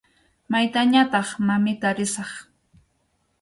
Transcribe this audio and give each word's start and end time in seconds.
Maytañataq, 0.51 1.27
mamita, 1.47 1.89
risaq. 1.97 2.31